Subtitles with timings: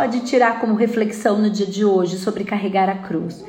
[0.00, 3.44] pode tirar como reflexão no dia de hoje sobre carregar a cruz?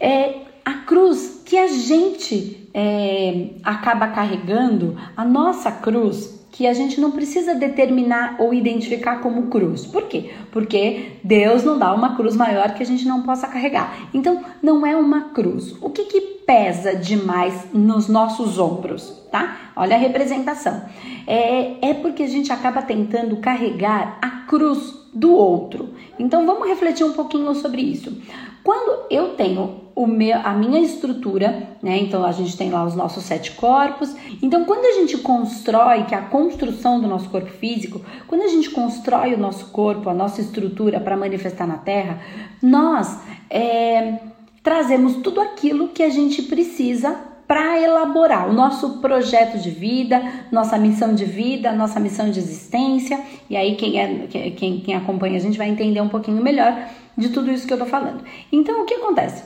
[0.00, 7.00] É a cruz que a gente é, acaba carregando, a nossa cruz, que a gente
[7.00, 9.86] não precisa determinar ou identificar como cruz.
[9.86, 10.32] Por quê?
[10.50, 14.08] Porque Deus não dá uma cruz maior que a gente não possa carregar.
[14.12, 15.76] Então, não é uma cruz.
[15.80, 19.56] O que, que pesa demais nos nossos ombros, tá?
[19.76, 20.82] Olha a representação.
[21.28, 25.90] É, é porque a gente acaba tentando carregar a cruz do outro.
[26.18, 28.16] Então, vamos refletir um pouquinho sobre isso.
[28.62, 31.98] Quando eu tenho meu, a minha estrutura, né?
[31.98, 34.14] Então a gente tem lá os nossos sete corpos.
[34.40, 38.48] Então, quando a gente constrói, que é a construção do nosso corpo físico, quando a
[38.48, 42.20] gente constrói o nosso corpo, a nossa estrutura para manifestar na Terra,
[42.62, 43.20] nós
[43.50, 44.18] é,
[44.62, 50.78] trazemos tudo aquilo que a gente precisa para elaborar o nosso projeto de vida, nossa
[50.78, 53.20] missão de vida, nossa missão de existência.
[53.50, 56.74] E aí quem, é, quem, quem acompanha a gente vai entender um pouquinho melhor
[57.14, 58.24] de tudo isso que eu tô falando.
[58.50, 59.44] Então, o que acontece?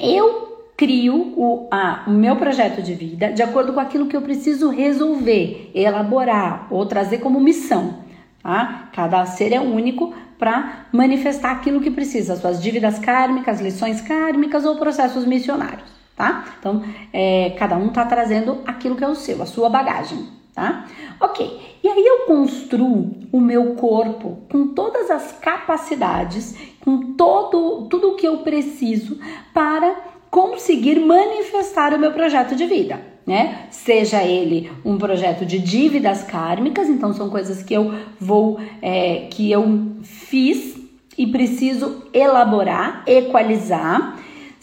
[0.00, 4.22] Eu crio o, a, o meu projeto de vida de acordo com aquilo que eu
[4.22, 7.96] preciso resolver, elaborar ou trazer como missão.
[8.44, 8.90] Tá?
[8.92, 14.76] Cada ser é único para manifestar aquilo que precisa, suas dívidas kármicas, lições kármicas ou
[14.76, 16.56] processos missionários, tá?
[16.58, 20.84] Então, é, cada um tá trazendo aquilo que é o seu, a sua bagagem, tá?
[21.20, 28.10] Ok, e aí eu construo o meu corpo com todas as capacidades, com todo tudo
[28.10, 29.20] o que eu preciso
[29.54, 29.94] para
[30.28, 33.68] conseguir manifestar o meu projeto de vida, né?
[33.70, 39.50] Seja ele um projeto de dívidas kármicas, então são coisas que eu vou, é, que
[39.52, 40.76] eu fiz
[41.16, 44.18] e preciso elaborar, equalizar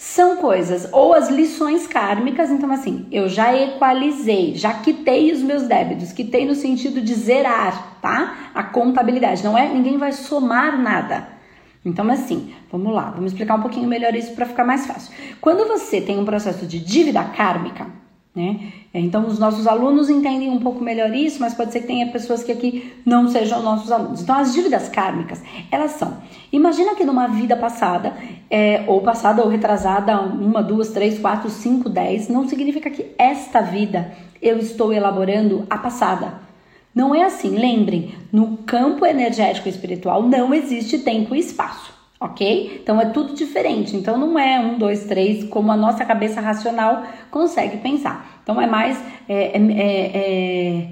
[0.06, 5.64] são coisas ou as lições kármicas, então assim, eu já equalizei, já quitei os meus
[5.64, 8.52] débitos, quitei no sentido de zerar, tá?
[8.53, 9.67] A contabilidade, não é?
[9.67, 11.27] Ninguém vai somar nada.
[11.83, 15.11] Então assim, vamos lá, vamos explicar um pouquinho melhor isso para ficar mais fácil.
[15.42, 17.87] Quando você tem um processo de dívida kármica,
[18.36, 18.73] né?
[18.94, 22.44] Então, os nossos alunos entendem um pouco melhor isso, mas pode ser que tenha pessoas
[22.44, 24.22] que aqui não sejam nossos alunos.
[24.22, 25.42] Então, as dívidas kármicas,
[25.72, 26.18] elas são.
[26.52, 28.14] Imagina que numa vida passada,
[28.50, 33.62] é, ou passada ou retrasada, uma, duas, três, quatro, cinco, dez, não significa que esta
[33.62, 36.34] vida eu estou elaborando a passada.
[36.94, 37.58] Não é assim.
[37.58, 41.95] Lembrem, no campo energético espiritual não existe tempo e espaço
[42.25, 42.81] ok?
[42.81, 43.95] Então é tudo diferente.
[43.95, 48.39] Então não é um, dois, três, como a nossa cabeça racional consegue pensar.
[48.43, 49.02] Então é mais.
[49.27, 50.87] É, é, é, é,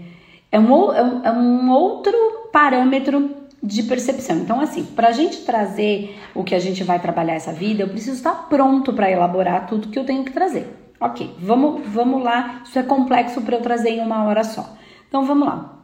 [0.52, 2.14] é um, é um outro
[2.52, 4.38] parâmetro de percepção.
[4.38, 7.90] Então, assim, para a gente trazer o que a gente vai trabalhar essa vida, eu
[7.90, 10.68] preciso estar pronto para elaborar tudo que eu tenho que trazer.
[11.00, 12.62] Ok, vamos, vamos lá.
[12.66, 14.76] Isso é complexo para eu trazer em uma hora só.
[15.08, 15.83] Então, vamos lá.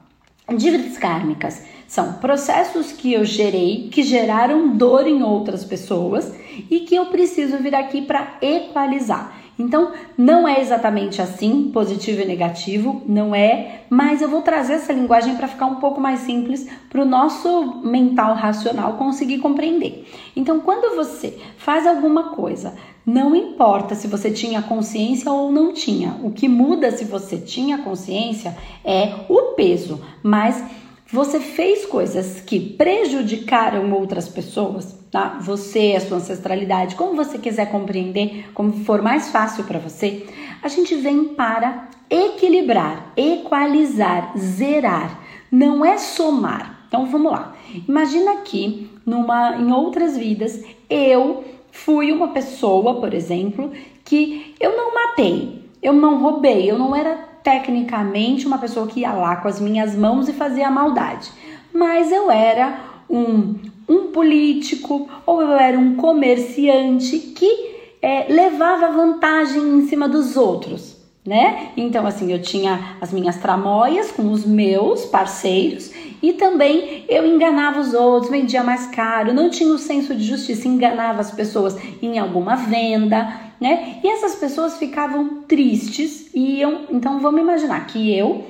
[0.55, 6.31] Dívidas kármicas são processos que eu gerei, que geraram dor em outras pessoas
[6.69, 9.38] e que eu preciso vir aqui para equalizar.
[9.59, 14.93] Então, não é exatamente assim, positivo e negativo, não é, mas eu vou trazer essa
[14.93, 20.07] linguagem para ficar um pouco mais simples para o nosso mental racional conseguir compreender.
[20.33, 22.73] Então, quando você faz alguma coisa,
[23.05, 27.79] não importa se você tinha consciência ou não tinha, o que muda se você tinha
[27.79, 28.55] consciência
[28.85, 30.63] é o peso, mas
[31.11, 35.39] você fez coisas que prejudicaram outras pessoas, tá?
[35.41, 40.27] Você, a sua ancestralidade, como você quiser compreender, como for mais fácil para você,
[40.61, 45.19] a gente vem para equilibrar, equalizar, zerar.
[45.51, 46.85] Não é somar.
[46.87, 47.55] Então vamos lá.
[47.87, 53.71] Imagina que numa em outras vidas eu fui uma pessoa, por exemplo,
[54.03, 59.13] que eu não matei, eu não roubei, eu não era tecnicamente uma pessoa que ia
[59.13, 61.31] lá com as minhas mãos e fazia maldade,
[61.73, 62.79] mas eu era
[63.09, 63.55] um,
[63.87, 70.97] um político ou eu era um comerciante que é, levava vantagem em cima dos outros.
[71.25, 71.71] Né?
[71.77, 75.91] Então, assim, eu tinha as minhas tramóias com os meus parceiros
[76.23, 80.67] e também eu enganava os outros, vendia mais caro, não tinha o senso de justiça,
[80.67, 83.99] enganava as pessoas em alguma venda, né?
[84.03, 86.85] E essas pessoas ficavam tristes e iam.
[86.91, 88.45] Então vamos imaginar que eu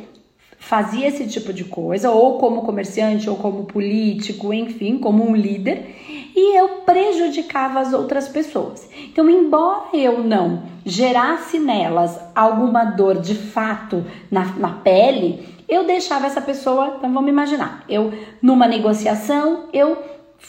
[0.60, 5.96] fazia esse tipo de coisa, ou como comerciante, ou como político, enfim, como um líder,
[6.36, 8.88] e eu prejudicava as outras pessoas.
[9.06, 16.28] Então, embora eu não gerasse nelas alguma dor de fato na, na pele, eu deixava
[16.28, 16.96] essa pessoa.
[16.98, 19.98] Então, vamos imaginar, eu numa negociação, eu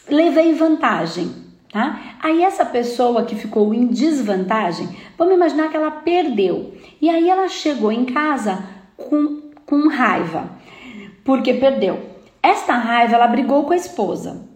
[0.09, 2.17] levei vantagem tá?
[2.23, 6.75] Aí essa pessoa que ficou em desvantagem, vamos imaginar que ela perdeu.
[7.01, 8.65] E aí ela chegou em casa
[8.97, 10.51] com, com raiva,
[11.25, 11.99] porque perdeu.
[12.43, 14.49] Esta raiva ela brigou com a esposa.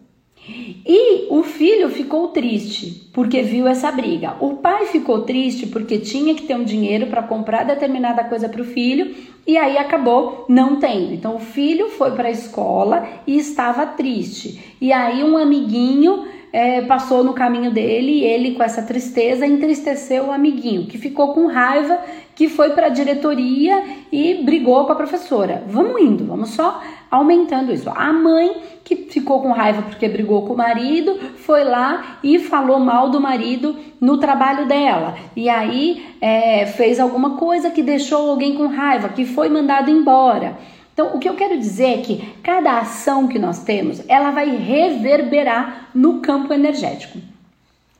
[0.46, 4.36] E o filho ficou triste porque viu essa briga.
[4.40, 8.60] O pai ficou triste porque tinha que ter um dinheiro para comprar determinada coisa para
[8.60, 9.14] o filho
[9.46, 11.14] e aí acabou não tendo.
[11.14, 14.76] Então o filho foi para a escola e estava triste.
[14.80, 20.26] E aí um amiguinho é, passou no caminho dele e ele, com essa tristeza, entristeceu
[20.26, 21.98] o amiguinho, que ficou com raiva,
[22.32, 25.64] que foi para a diretoria e brigou com a professora.
[25.66, 26.80] Vamos indo, vamos só
[27.10, 27.90] aumentando isso.
[27.90, 32.78] A mãe, que ficou com raiva porque brigou com o marido, foi lá e falou
[32.78, 35.16] mal do marido no trabalho dela.
[35.34, 40.56] E aí é, fez alguma coisa que deixou alguém com raiva, que foi mandado embora.
[40.94, 44.48] Então, o que eu quero dizer é que cada ação que nós temos, ela vai
[44.56, 47.18] reverberar no campo energético.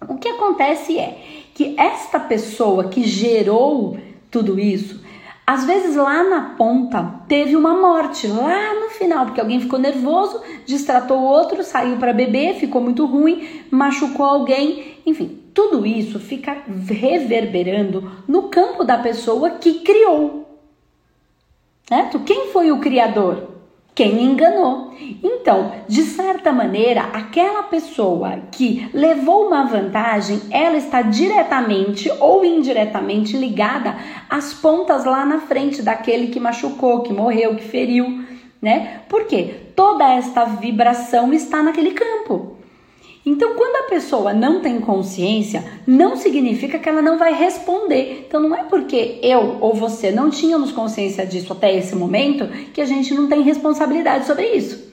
[0.09, 1.19] O que acontece é
[1.53, 3.99] que esta pessoa que gerou
[4.31, 5.03] tudo isso,
[5.45, 10.41] às vezes lá na ponta teve uma morte, lá no final, porque alguém ficou nervoso,
[10.65, 16.59] distratou o outro, saiu para beber, ficou muito ruim, machucou alguém, enfim, tudo isso fica
[16.89, 20.44] reverberando no campo da pessoa que criou
[21.87, 22.21] Certo?
[22.21, 23.55] Quem foi o criador?
[23.95, 24.93] Quem enganou.
[25.23, 33.37] Então, de certa maneira, aquela pessoa que levou uma vantagem, ela está diretamente ou indiretamente
[33.37, 33.95] ligada
[34.29, 38.25] às pontas lá na frente daquele que machucou, que morreu, que feriu,
[38.61, 39.03] né?
[39.09, 42.57] Porque toda esta vibração está naquele campo.
[43.27, 48.27] Então, quando a pessoa não tem consciência, não significa que ela não vai responder.
[48.27, 52.83] Então, não é porque eu ou você não tínhamos consciência disso até esse momento que
[52.83, 54.93] a gente não tem responsabilidade sobre isso,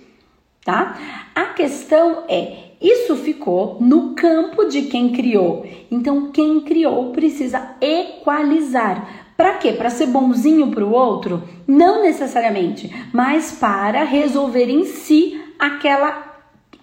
[0.64, 0.98] tá?
[1.36, 5.66] A questão é, isso ficou no campo de quem criou.
[5.92, 9.34] Então, quem criou precisa equalizar.
[9.36, 9.74] Para quê?
[9.74, 11.44] Para ser bonzinho para o outro?
[11.68, 16.31] Não necessariamente, mas para resolver em si aquela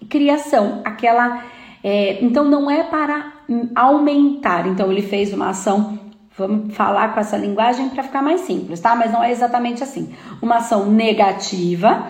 [0.07, 1.43] criação, aquela.
[1.83, 3.33] É, então não é para
[3.75, 4.67] aumentar.
[4.67, 5.97] Então ele fez uma ação,
[6.37, 8.95] vamos falar com essa linguagem para ficar mais simples, tá?
[8.95, 10.13] Mas não é exatamente assim.
[10.41, 12.07] Uma ação negativa,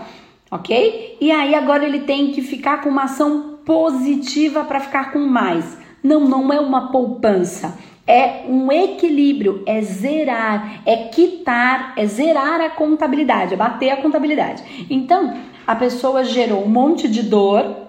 [0.49, 1.17] ok?
[1.21, 5.77] E aí agora ele tem que ficar com uma ação positiva para ficar com mais.
[6.03, 7.77] Não, não é uma poupança.
[8.09, 14.87] É um equilíbrio, é zerar, é quitar, é zerar a contabilidade, é bater a contabilidade.
[14.89, 17.87] Então, a pessoa gerou um monte de dor,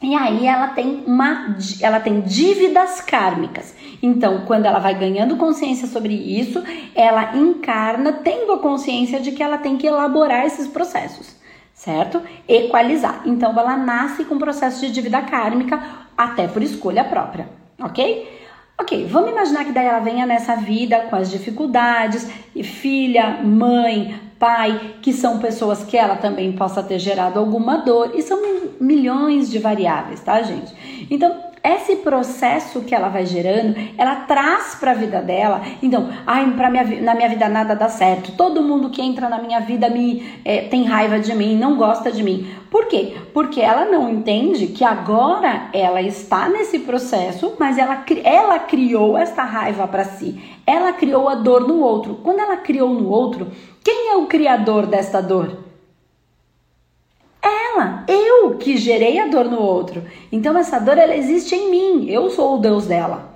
[0.00, 3.74] e aí ela tem uma ela tem dívidas kármicas.
[4.02, 9.42] Então, quando ela vai ganhando consciência sobre isso, ela encarna tendo a consciência de que
[9.42, 11.36] ela tem que elaborar esses processos,
[11.74, 12.22] certo?
[12.48, 13.24] Equalizar.
[13.26, 15.82] Então, ela nasce com um processo de dívida kármica
[16.16, 18.40] até por escolha própria, ok?
[18.82, 24.20] Ok, vamos imaginar que daí ela venha nessa vida com as dificuldades, e filha, mãe,
[24.40, 28.40] pai, que são pessoas que ela também possa ter gerado alguma dor, e são
[28.80, 30.74] milhões de variáveis, tá, gente?
[31.08, 31.32] Então,
[31.64, 35.62] esse processo que ela vai gerando, ela traz para a vida dela.
[35.82, 38.32] Então, ai, pra minha, na minha vida nada dá certo.
[38.32, 42.10] Todo mundo que entra na minha vida me é, tem raiva de mim, não gosta
[42.10, 42.50] de mim.
[42.70, 43.16] Por quê?
[43.32, 49.44] Porque ela não entende que agora ela está nesse processo, mas ela, ela criou essa
[49.44, 50.40] raiva para si.
[50.66, 52.18] Ela criou a dor no outro.
[52.22, 53.48] Quando ela criou no outro,
[53.84, 55.71] quem é o criador desta dor?
[58.08, 60.02] Eu que gerei a dor no outro.
[60.30, 62.10] Então essa dor ela existe em mim.
[62.10, 63.32] Eu sou o Deus dela.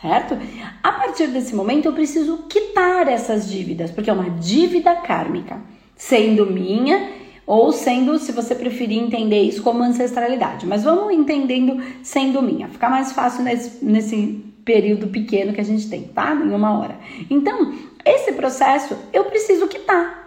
[0.00, 0.36] Certo?
[0.82, 5.60] A partir desse momento eu preciso quitar essas dívidas, porque é uma dívida kármica,
[5.94, 7.10] sendo minha
[7.46, 10.66] ou sendo, se você preferir entender isso como ancestralidade.
[10.66, 12.68] Mas vamos entendendo sendo minha.
[12.68, 16.32] Fica mais fácil nesse, nesse período pequeno que a gente tem, tá?
[16.32, 16.96] Em uma hora.
[17.28, 20.19] Então, esse processo eu preciso quitar.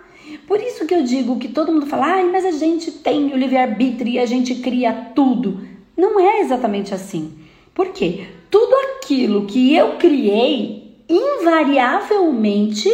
[0.48, 3.38] Por isso que eu digo que todo mundo fala, ai, mas a gente tem o
[3.38, 5.62] livre-arbítrio e a gente cria tudo.
[5.98, 7.34] Não é exatamente assim.
[7.74, 8.28] Por quê?
[8.52, 12.90] Tudo aquilo que eu criei, invariavelmente,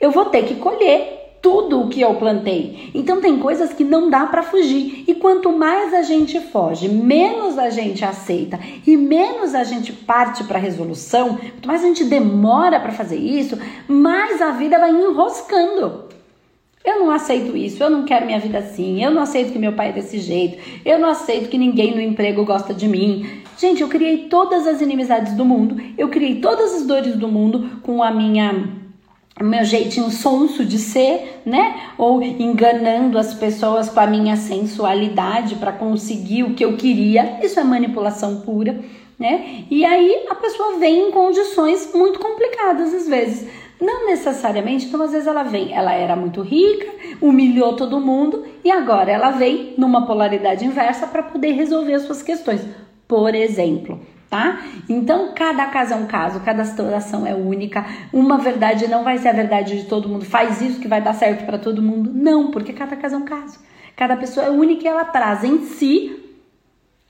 [0.00, 2.90] eu vou ter que colher tudo o que eu plantei.
[2.94, 5.04] Então tem coisas que não dá para fugir.
[5.06, 10.44] E quanto mais a gente foge, menos a gente aceita e menos a gente parte
[10.44, 16.08] para resolução, quanto mais a gente demora para fazer isso, mais a vida vai enroscando.
[16.88, 19.74] Eu não aceito isso, eu não quero minha vida assim, eu não aceito que meu
[19.74, 23.42] pai é desse jeito, eu não aceito que ninguém no emprego gosta de mim.
[23.58, 27.82] Gente, eu criei todas as inimizades do mundo, eu criei todas as dores do mundo
[27.82, 28.70] com a minha
[29.38, 31.92] meu jeitinho sonso de ser, né?
[31.98, 37.38] Ou enganando as pessoas com a minha sensualidade para conseguir o que eu queria.
[37.42, 38.80] Isso é manipulação pura,
[39.18, 39.64] né?
[39.70, 45.12] E aí a pessoa vem em condições muito complicadas às vezes Não necessariamente, então às
[45.12, 46.88] vezes ela vem, ela era muito rica,
[47.20, 52.22] humilhou todo mundo e agora ela vem numa polaridade inversa para poder resolver as suas
[52.22, 52.66] questões.
[53.06, 54.60] Por exemplo, tá?
[54.88, 57.86] Então, cada caso é um caso, cada situação é única.
[58.12, 60.24] Uma verdade não vai ser a verdade de todo mundo.
[60.24, 62.10] Faz isso que vai dar certo para todo mundo.
[62.12, 63.58] Não, porque cada caso é um caso.
[63.96, 66.22] Cada pessoa é única e ela traz em si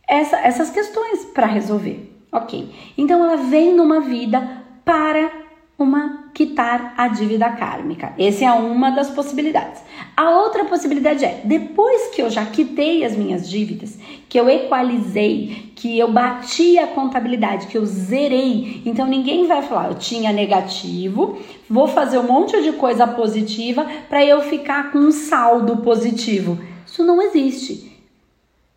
[0.09, 2.15] essa, essas questões para resolver.
[2.31, 2.73] Ok.
[2.97, 5.48] Então, ela vem numa vida para
[5.79, 8.13] uma quitar a dívida kármica.
[8.19, 9.81] Essa é uma das possibilidades.
[10.17, 13.97] A outra possibilidade é, depois que eu já quitei as minhas dívidas,
[14.29, 19.89] que eu equalizei, que eu bati a contabilidade, que eu zerei, então ninguém vai falar,
[19.89, 21.39] eu tinha negativo,
[21.71, 26.59] vou fazer um monte de coisa positiva para eu ficar com um saldo positivo.
[26.85, 27.89] Isso não existe.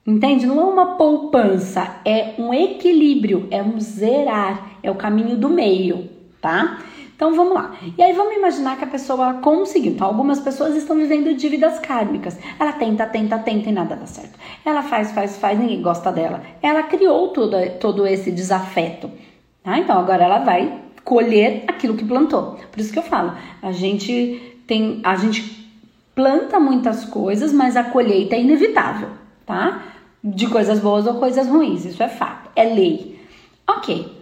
[0.06, 0.46] Entende?
[0.46, 6.10] Não é uma poupança, é um equilíbrio, é um zerar, é o caminho do meio,
[6.40, 6.80] tá?
[7.22, 7.76] Então vamos lá.
[7.96, 9.92] E aí vamos imaginar que a pessoa conseguiu.
[9.92, 12.36] Então algumas pessoas estão vivendo dívidas kármicas.
[12.60, 14.40] Ela tenta, tenta, tenta e nada dá certo.
[14.66, 16.42] Ela faz, faz, faz, ninguém gosta dela.
[16.64, 19.12] Ela criou todo, todo esse desafeto.
[19.64, 19.78] Tá?
[19.78, 22.58] Então agora ela vai colher aquilo que plantou.
[22.72, 25.72] Por isso que eu falo, a gente tem, a gente
[26.16, 29.10] planta muitas coisas, mas a colheita é inevitável,
[29.46, 29.84] tá?
[30.24, 33.20] De coisas boas ou coisas ruins, isso é fato, é lei.
[33.68, 34.21] Ok.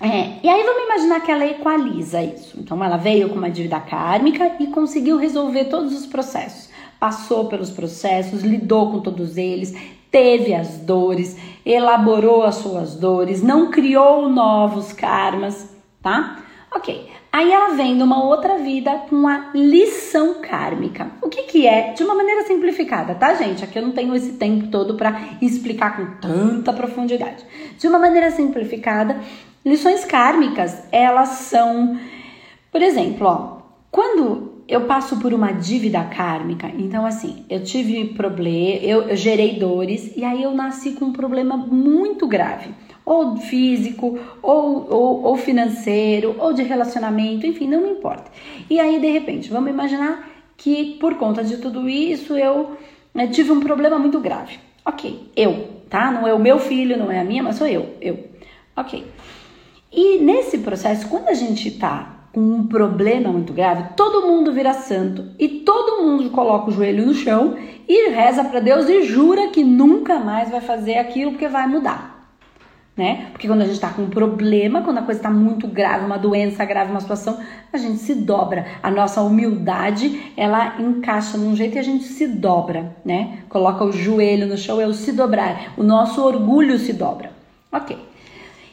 [0.00, 2.58] É, e aí vamos imaginar que ela equaliza isso.
[2.58, 6.68] Então ela veio com uma dívida kármica e conseguiu resolver todos os processos.
[6.98, 9.74] Passou pelos processos, lidou com todos eles,
[10.10, 15.68] teve as dores, elaborou as suas dores, não criou novos karmas,
[16.02, 16.38] tá?
[16.74, 17.10] Ok.
[17.32, 21.10] Aí ela vem numa outra vida com a lição kármica.
[21.20, 21.92] O que que é?
[21.92, 23.64] De uma maneira simplificada, tá, gente?
[23.64, 27.44] Aqui eu não tenho esse tempo todo para explicar com tanta profundidade.
[27.76, 29.20] De uma maneira simplificada,
[29.64, 31.98] Lições kármicas, elas são,
[32.70, 38.78] por exemplo, ó, quando eu passo por uma dívida kármica, então assim, eu tive problema,
[38.82, 42.74] eu, eu gerei dores e aí eu nasci com um problema muito grave,
[43.06, 48.30] ou físico, ou, ou, ou financeiro, ou de relacionamento, enfim, não me importa.
[48.68, 50.28] E aí, de repente, vamos imaginar
[50.58, 52.76] que por conta de tudo isso eu
[53.14, 54.58] né, tive um problema muito grave.
[54.84, 56.10] Ok, eu, tá?
[56.10, 58.28] Não é o meu filho, não é a minha, mas sou eu, eu.
[58.76, 59.04] Ok.
[59.96, 64.72] E nesse processo, quando a gente tá com um problema muito grave, todo mundo vira
[64.72, 67.56] santo e todo mundo coloca o joelho no chão
[67.88, 72.12] e reza para Deus e jura que nunca mais vai fazer aquilo porque vai mudar.
[72.96, 73.28] Né?
[73.30, 76.18] Porque quando a gente está com um problema, quando a coisa está muito grave, uma
[76.18, 77.38] doença grave, uma situação,
[77.72, 78.66] a gente se dobra.
[78.82, 83.38] A nossa humildade, ela encaixa num jeito e a gente se dobra, né?
[83.48, 85.72] Coloca o joelho no chão, é o se dobrar.
[85.76, 87.32] O nosso orgulho se dobra.
[87.72, 87.96] Ok.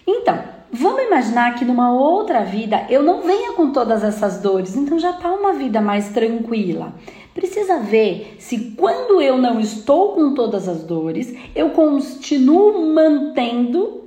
[0.06, 4.98] Então, Vamos imaginar que numa outra vida eu não venha com todas essas dores, então
[4.98, 6.94] já está uma vida mais tranquila.
[7.34, 14.01] Precisa ver se quando eu não estou com todas as dores, eu continuo mantendo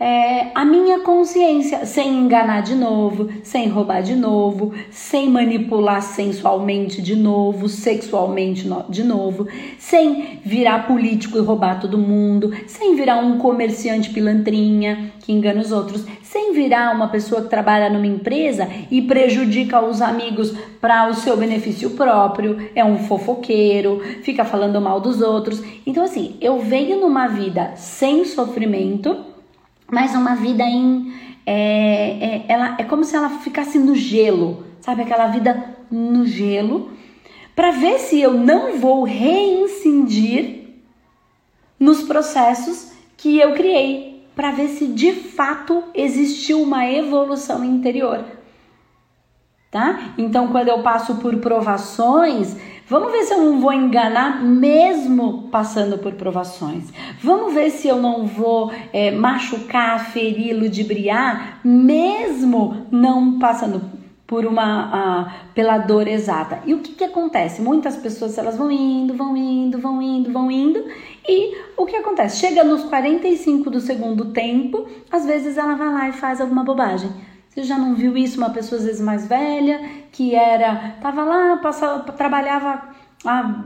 [0.00, 7.02] é, a minha consciência, sem enganar de novo, sem roubar de novo, sem manipular sensualmente
[7.02, 13.38] de novo, sexualmente de novo, sem virar político e roubar todo mundo, sem virar um
[13.38, 19.02] comerciante pilantrinha que engana os outros, sem virar uma pessoa que trabalha numa empresa e
[19.02, 25.20] prejudica os amigos para o seu benefício próprio, é um fofoqueiro, fica falando mal dos
[25.20, 25.60] outros.
[25.84, 29.26] Então, assim, eu venho numa vida sem sofrimento
[29.90, 31.12] mas uma vida em.
[31.46, 31.54] É,
[32.20, 35.02] é, ela, é como se ela ficasse no gelo, sabe?
[35.02, 36.90] Aquela vida no gelo,
[37.56, 40.58] para ver se eu não vou reincidir
[41.80, 48.24] nos processos que eu criei, para ver se de fato existiu uma evolução interior.
[49.70, 50.14] Tá?
[50.16, 52.56] Então, quando eu passo por provações,
[52.88, 56.90] Vamos ver se eu não vou enganar mesmo passando por provações.
[57.22, 63.82] Vamos ver se eu não vou é, machucar, ferir, ludibriar mesmo não passando
[64.26, 66.60] por uma pela dor exata.
[66.64, 67.60] E o que, que acontece?
[67.60, 70.82] Muitas pessoas elas vão indo, vão indo, vão indo, vão indo
[71.28, 72.38] e o que acontece?
[72.38, 77.10] Chega nos 45 do segundo tempo, às vezes ela vai lá e faz alguma bobagem.
[77.58, 78.38] Você já não viu isso?
[78.38, 79.80] Uma pessoa às vezes mais velha,
[80.12, 82.84] que era, tava lá, passava, trabalhava
[83.24, 83.64] há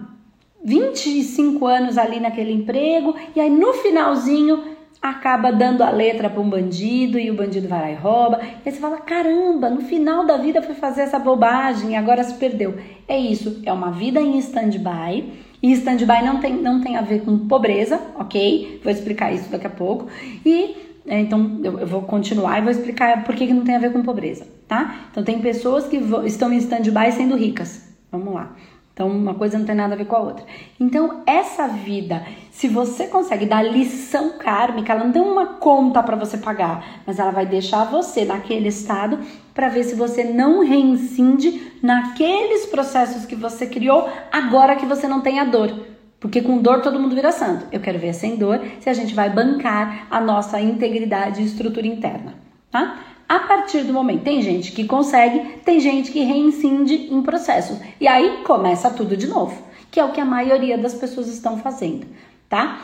[0.65, 4.65] 25 anos ali naquele emprego, e aí no finalzinho
[5.03, 8.41] acaba dando a letra para um bandido e o bandido vai lá e rouba.
[8.65, 12.25] E aí você fala: caramba, no final da vida foi fazer essa bobagem e agora
[12.25, 12.75] se perdeu.
[13.07, 15.31] É isso, é uma vida em stand-by.
[15.63, 18.81] E stand-by não tem, não tem a ver com pobreza, ok?
[18.83, 20.07] Vou explicar isso daqui a pouco.
[20.47, 23.76] E é, então eu, eu, vou continuar e vou explicar por que, que não tem
[23.76, 25.06] a ver com pobreza, tá?
[25.11, 27.88] Então tem pessoas que estão em stand-by sendo ricas.
[28.11, 28.54] Vamos lá.
[28.92, 30.44] Então, uma coisa não tem nada a ver com a outra.
[30.78, 36.14] Então, essa vida, se você consegue dar lição kármica, ela não tem uma conta para
[36.14, 39.18] você pagar, mas ela vai deixar você naquele estado
[39.54, 45.23] para ver se você não reincide naqueles processos que você criou agora que você não
[45.23, 45.87] tem a dor.
[46.23, 47.67] Porque com dor todo mundo vira santo.
[47.73, 51.85] Eu quero ver sem dor se a gente vai bancar a nossa integridade e estrutura
[51.85, 52.35] interna,
[52.71, 53.00] tá?
[53.29, 57.76] A partir do momento, tem gente que consegue, tem gente que reincide em processos.
[58.00, 59.61] E aí começa tudo de novo,
[59.91, 62.07] que é o que a maioria das pessoas estão fazendo,
[62.49, 62.81] tá?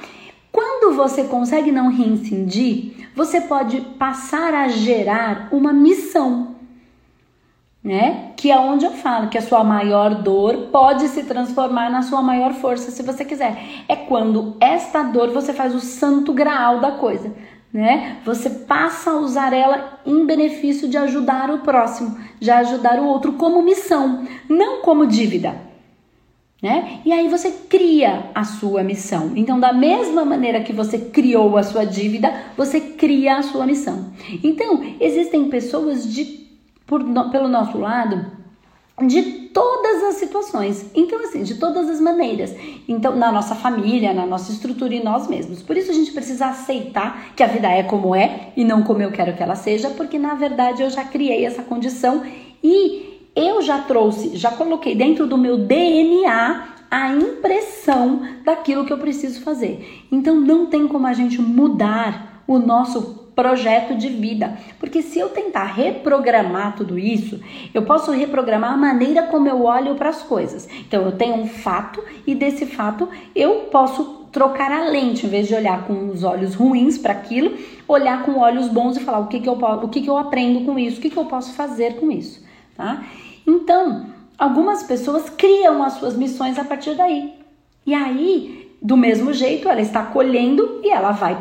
[0.51, 6.57] Quando você consegue não reincidir, você pode passar a gerar uma missão,
[7.89, 8.33] né?
[8.37, 12.21] Que é onde eu falo que a sua maior dor pode se transformar na sua
[12.21, 13.57] maior força, se você quiser.
[13.89, 17.33] É quando esta dor você faz o santo graal da coisa
[17.73, 18.17] né?
[18.25, 23.35] Você passa a usar ela em benefício de ajudar o próximo, de ajudar o outro
[23.35, 25.69] como missão, não como dívida.
[26.61, 27.01] Né?
[27.05, 29.33] E aí você cria a sua missão.
[29.37, 34.13] Então, da mesma maneira que você criou a sua dívida, você cria a sua missão.
[34.43, 36.48] Então, existem pessoas de
[36.89, 38.27] por, pelo nosso lado
[39.07, 40.91] de todas as situações.
[40.95, 42.53] Então, assim, de todas as maneiras.
[42.89, 45.63] Então, na nossa família, na nossa estrutura e nós mesmos.
[45.63, 49.03] Por isso a gente precisa aceitar que a vida é como é e não como
[49.03, 52.23] eu quero que ela seja, porque na verdade eu já criei essa condição
[52.63, 58.99] e eu já trouxe, já coloquei dentro do meu DNA a impressão daquilo que eu
[58.99, 60.07] preciso fazer.
[60.11, 64.59] Então não tem como a gente mudar o nosso projeto de vida.
[64.81, 67.41] Porque se eu tentar reprogramar tudo isso,
[67.73, 70.69] eu posso reprogramar a maneira como eu olho para as coisas.
[70.81, 75.47] Então eu tenho um fato e desse fato eu posso trocar a lente, em vez
[75.47, 79.29] de olhar com os olhos ruins para aquilo, olhar com olhos bons e falar o
[79.29, 81.53] que, que, eu, o que, que eu aprendo com isso, o que, que eu posso
[81.53, 82.45] fazer com isso,
[82.77, 83.05] tá?
[83.47, 87.35] Então, algumas pessoas criam as suas missões a partir daí.
[87.87, 91.37] E aí, do mesmo jeito, ela está colhendo e ela vai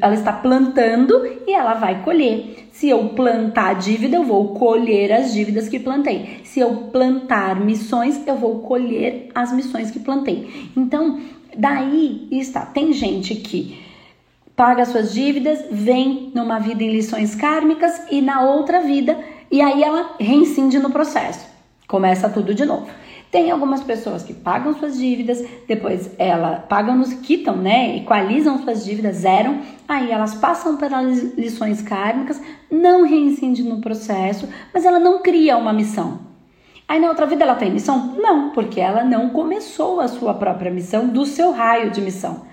[0.00, 2.68] ela está plantando e ela vai colher.
[2.72, 6.40] Se eu plantar dívida, eu vou colher as dívidas que plantei.
[6.44, 10.70] Se eu plantar missões, eu vou colher as missões que plantei.
[10.76, 11.18] Então,
[11.56, 12.64] daí está.
[12.64, 13.82] Tem gente que
[14.54, 19.18] paga suas dívidas, vem numa vida em lições kármicas e na outra vida,
[19.50, 21.46] e aí ela reincide no processo.
[21.88, 22.86] Começa tudo de novo.
[23.30, 27.96] Tem algumas pessoas que pagam suas dívidas, depois ela pagam, nos quitam, né?
[27.98, 34.86] Equalizam suas dívidas, zeram, aí elas passam pelas lições kármicas, não reincidem no processo, mas
[34.86, 36.20] ela não cria uma missão.
[36.88, 38.14] Aí na outra vida ela tem missão?
[38.16, 42.46] Não, porque ela não começou a sua própria missão do seu raio de missão,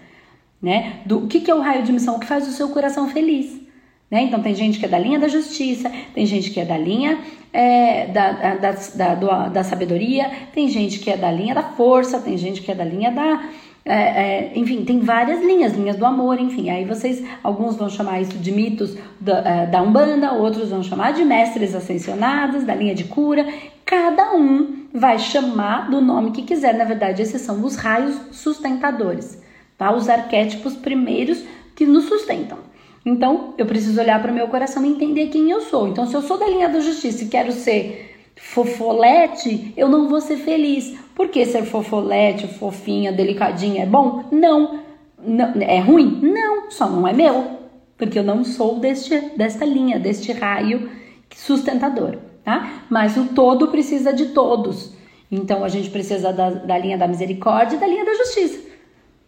[0.62, 1.00] né?
[1.06, 2.18] Do que, que é o raio de missão?
[2.18, 3.64] O que faz o seu coração feliz.
[4.12, 4.24] Né?
[4.24, 7.18] Então tem gente que é da linha da justiça, tem gente que é da linha
[7.56, 12.20] é, da, da, da, da, da sabedoria, tem gente que é da linha da força,
[12.20, 13.44] tem gente que é da linha da.
[13.86, 16.70] É, é, enfim, tem várias linhas, linhas do amor, enfim.
[16.70, 21.14] Aí vocês, alguns vão chamar isso de mitos da, é, da Umbanda, outros vão chamar
[21.14, 23.48] de mestres ascensionados, da linha de cura.
[23.86, 26.74] Cada um vai chamar do nome que quiser.
[26.74, 29.42] Na verdade, esses são os raios sustentadores,
[29.78, 29.94] tá?
[29.94, 31.42] Os arquétipos primeiros
[31.74, 32.58] que nos sustentam.
[33.06, 35.88] Então, eu preciso olhar para o meu coração e entender quem eu sou.
[35.88, 40.20] Então, se eu sou da linha da justiça e quero ser fofolete, eu não vou
[40.20, 40.98] ser feliz.
[41.14, 44.24] Por que ser fofolete, fofinha, delicadinha é bom?
[44.32, 44.80] Não.
[45.20, 45.54] não.
[45.62, 46.20] É ruim?
[46.24, 47.60] Não, só não é meu.
[47.96, 50.90] Porque eu não sou deste, desta linha, deste raio
[51.34, 52.86] sustentador, tá?
[52.90, 54.94] Mas o todo precisa de todos.
[55.32, 58.60] Então, a gente precisa da, da linha da misericórdia e da linha da justiça,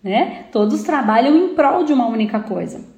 [0.01, 0.45] né?
[0.51, 2.96] Todos trabalham em prol de uma única coisa.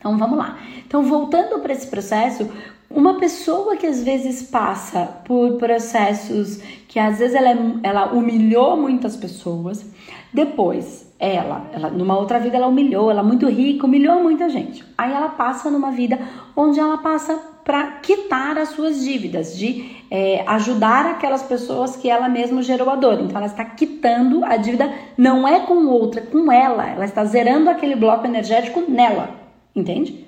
[0.00, 0.58] Então vamos lá.
[0.84, 2.50] Então, voltando para esse processo,
[2.90, 8.76] uma pessoa que às vezes passa por processos que às vezes ela, é, ela humilhou
[8.76, 9.86] muitas pessoas,
[10.32, 14.84] depois ela, ela, numa outra vida ela humilhou, ela é muito rica, humilhou muita gente.
[14.98, 16.18] Aí ela passa numa vida
[16.56, 22.28] onde ela passa para quitar as suas dívidas, de é, ajudar aquelas pessoas que ela
[22.28, 23.20] mesma gerou a dor.
[23.20, 26.88] Então ela está quitando a dívida, não é com outra, é com ela.
[26.88, 29.28] Ela está zerando aquele bloco energético nela.
[29.74, 30.26] Entende?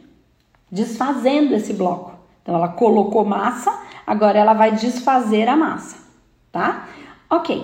[0.70, 2.12] Desfazendo esse bloco.
[2.42, 3.72] Então ela colocou massa,
[4.06, 5.96] agora ela vai desfazer a massa,
[6.50, 6.88] tá?
[7.30, 7.62] Ok.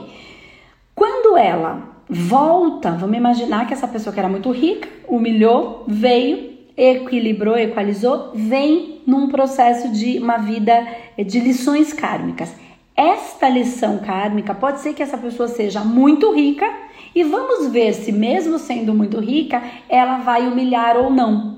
[0.95, 7.59] Quando ela volta, vamos imaginar que essa pessoa que era muito rica, humilhou, veio, equilibrou,
[7.59, 10.87] equalizou, vem num processo de uma vida
[11.17, 12.55] de lições kármicas.
[12.97, 16.69] Esta lição kármica pode ser que essa pessoa seja muito rica
[17.15, 21.58] e vamos ver se, mesmo sendo muito rica, ela vai humilhar ou não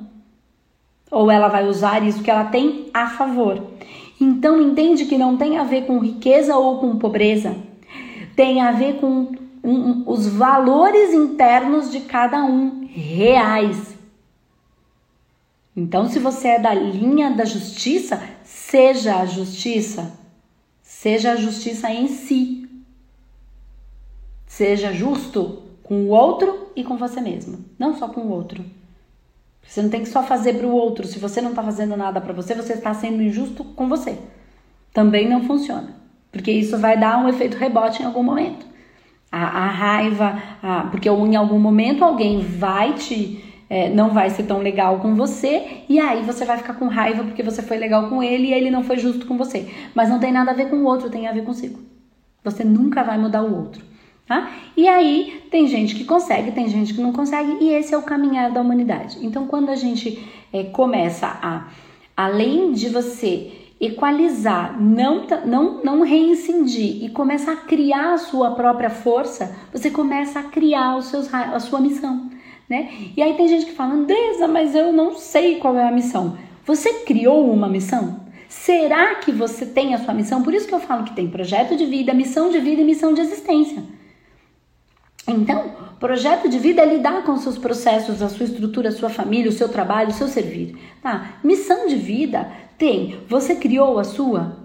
[1.10, 3.62] ou ela vai usar isso que ela tem a favor.
[4.20, 7.56] Então entende que não tem a ver com riqueza ou com pobreza,
[8.36, 9.32] tem a ver com
[9.64, 13.98] um, os valores internos de cada um reais.
[15.76, 20.12] Então, se você é da linha da justiça, seja a justiça,
[20.82, 22.68] seja a justiça em si.
[24.46, 28.64] Seja justo com o outro e com você mesmo, não só com o outro.
[29.70, 31.06] Você não tem que só fazer para o outro.
[31.06, 34.18] Se você não está fazendo nada para você, você está sendo injusto com você.
[34.92, 35.90] Também não funciona,
[36.32, 38.66] porque isso vai dar um efeito rebote em algum momento.
[39.30, 44.42] A, a raiva, a, porque em algum momento alguém vai te é, não vai ser
[44.42, 48.08] tão legal com você e aí você vai ficar com raiva porque você foi legal
[48.08, 49.72] com ele e ele não foi justo com você.
[49.94, 51.78] Mas não tem nada a ver com o outro, tem a ver consigo.
[52.42, 53.84] Você nunca vai mudar o outro.
[54.30, 54.48] Tá?
[54.76, 58.02] E aí tem gente que consegue, tem gente que não consegue, e esse é o
[58.02, 59.18] caminhar da humanidade.
[59.22, 61.66] Então, quando a gente é, começa a,
[62.16, 68.88] além de você equalizar, não, não, não reincindir e começa a criar a sua própria
[68.88, 72.30] força, você começa a criar os seus, a sua missão.
[72.68, 72.88] Né?
[73.16, 76.38] E aí tem gente que fala, Andresa, mas eu não sei qual é a missão.
[76.64, 78.20] Você criou uma missão?
[78.48, 80.40] Será que você tem a sua missão?
[80.40, 83.12] Por isso que eu falo que tem projeto de vida, missão de vida e missão
[83.12, 83.98] de existência.
[85.32, 89.50] Então, projeto de vida é lidar com seus processos, a sua estrutura, a sua família,
[89.50, 90.76] o seu trabalho, o seu servir.
[91.02, 91.34] Tá?
[91.44, 94.56] Missão de vida tem, você criou a sua?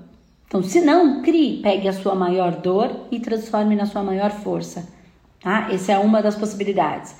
[0.47, 4.87] Então, se não, crie, pegue a sua maior dor e transforme na sua maior força.
[5.41, 5.67] Tá?
[5.71, 7.15] Essa é uma das possibilidades.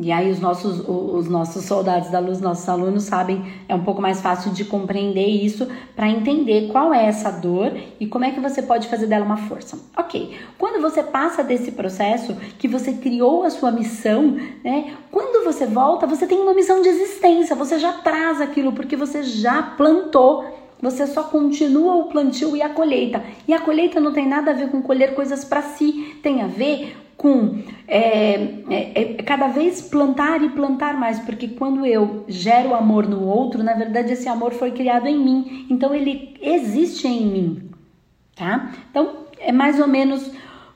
[0.00, 4.00] E aí os nossos, os nossos soldados da luz, nossos alunos sabem, é um pouco
[4.00, 8.38] mais fácil de compreender isso para entender qual é essa dor e como é que
[8.38, 9.76] você pode fazer dela uma força.
[9.96, 14.94] Ok, quando você passa desse processo, que você criou a sua missão, né?
[15.10, 19.24] Quando você volta, você tem uma missão de existência, você já traz aquilo porque você
[19.24, 20.44] já plantou
[20.80, 23.22] você só continua o plantio e a colheita.
[23.46, 26.46] E a colheita não tem nada a ver com colher coisas para si, tem a
[26.46, 28.34] ver com é,
[28.70, 33.62] é, é, cada vez plantar e plantar mais, porque quando eu gero amor no outro,
[33.62, 37.70] na verdade esse amor foi criado em mim, então ele existe em mim,
[38.36, 38.72] tá?
[38.88, 40.30] Então é mais ou menos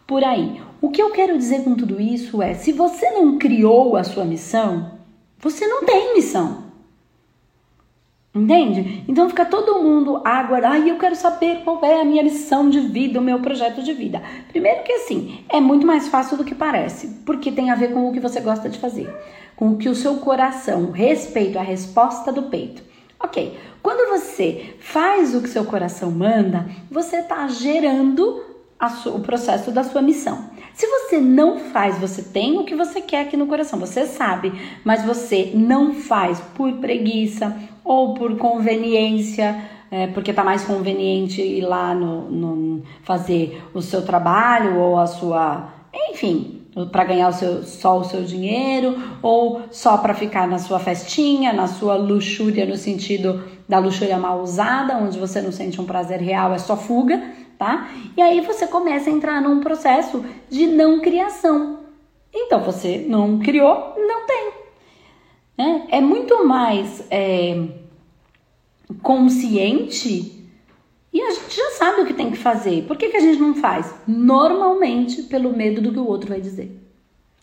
[0.05, 0.61] por aí.
[0.81, 4.25] O que eu quero dizer com tudo isso é: se você não criou a sua
[4.25, 4.99] missão,
[5.38, 6.62] você não tem missão.
[8.35, 9.05] Entende?
[9.07, 12.71] Então fica todo mundo a aguardar, ai, eu quero saber qual é a minha missão
[12.71, 14.23] de vida, o meu projeto de vida.
[14.49, 18.09] Primeiro que assim, é muito mais fácil do que parece, porque tem a ver com
[18.09, 19.14] o que você gosta de fazer,
[19.55, 22.83] com o que o seu coração, respeito à resposta do peito.
[23.21, 28.42] Ok, quando você faz o que seu coração manda, você está gerando
[29.07, 30.51] o processo da sua missão.
[30.74, 34.52] Se você não faz, você tem o que você quer aqui no coração, você sabe,
[34.85, 37.54] mas você não faz por preguiça
[37.85, 44.02] ou por conveniência, é, porque está mais conveniente ir lá no, no, fazer o seu
[44.02, 45.68] trabalho ou a sua,
[46.11, 50.78] enfim, para ganhar o seu, só o seu dinheiro ou só para ficar na sua
[50.78, 55.85] festinha, na sua luxúria no sentido da luxúria mal usada, onde você não sente um
[55.85, 57.22] prazer real, é só fuga
[57.62, 57.88] tá?
[58.16, 61.79] E aí você começa a entrar num processo de não criação.
[62.35, 64.53] Então você não criou, não tem.
[65.57, 65.87] Né?
[65.90, 67.64] É muito mais é,
[69.01, 70.44] consciente
[71.12, 72.83] e a gente já sabe o que tem que fazer.
[72.83, 73.94] Por que, que a gente não faz?
[74.09, 76.77] Normalmente pelo medo do que o outro vai dizer.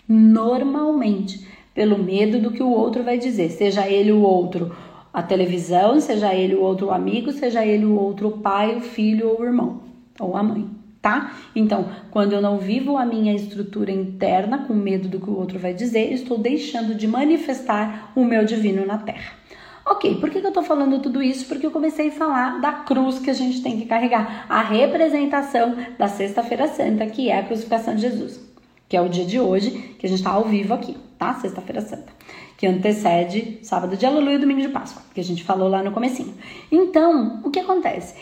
[0.05, 4.75] Normalmente pelo medo do que o outro vai dizer, seja ele o outro
[5.13, 9.39] a televisão, seja ele o outro amigo, seja ele o outro pai, o filho ou
[9.39, 9.88] o irmão
[10.19, 10.69] ou a mãe,
[11.01, 11.33] tá?
[11.55, 15.57] Então, quando eu não vivo a minha estrutura interna com medo do que o outro
[15.57, 19.39] vai dizer, estou deixando de manifestar o meu divino na terra.
[19.85, 21.47] Ok, por que, eu tô falando tudo isso?
[21.47, 25.75] Porque eu comecei a falar da cruz que a gente tem que carregar, a representação
[25.97, 28.39] da Sexta-feira Santa, que é a crucificação de Jesus,
[28.87, 31.33] que é o dia de hoje, que a gente tá ao vivo aqui, tá?
[31.33, 32.13] Sexta-feira Santa,
[32.55, 35.91] que antecede sábado de Aleluia e domingo de Páscoa, que a gente falou lá no
[35.91, 36.35] comecinho.
[36.71, 38.13] Então, o que acontece?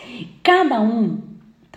[0.42, 1.18] Cada um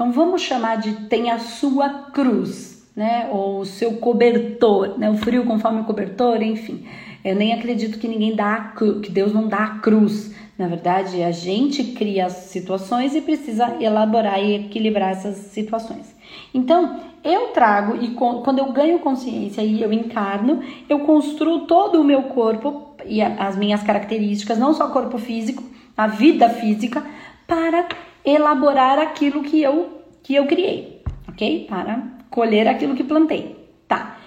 [0.01, 3.29] então vamos chamar de tem a sua cruz, né?
[3.31, 5.11] Ou o seu cobertor, né?
[5.11, 6.87] O frio conforme o cobertor, enfim.
[7.23, 10.33] Eu nem acredito que ninguém dá que Deus não dá a cruz.
[10.57, 16.15] Na verdade, a gente cria as situações e precisa elaborar e equilibrar essas situações.
[16.51, 22.03] Então, eu trago e quando eu ganho consciência e eu encarno, eu construo todo o
[22.03, 25.63] meu corpo e as minhas características, não só corpo físico,
[25.95, 27.03] a vida física,
[27.45, 27.87] para
[28.25, 31.65] elaborar aquilo que eu que eu criei, ok?
[31.67, 33.57] Para colher aquilo que plantei,
[33.87, 34.17] tá?